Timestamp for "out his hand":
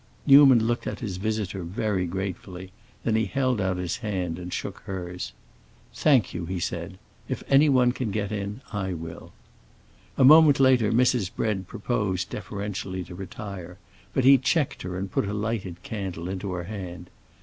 3.61-4.39